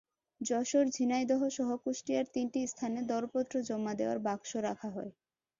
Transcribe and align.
যশোর, 0.41 0.85
ঝিনাইদহসহ 0.95 1.69
কুষ্টিয়ার 1.83 2.25
তিনটি 2.33 2.59
স্থানে 2.67 2.99
দরপত্র 3.09 3.55
জমা 3.67 3.93
দেওয়ার 3.99 4.19
বাক্স 4.27 4.51
রাখা 4.67 4.89
হয়। 4.95 5.11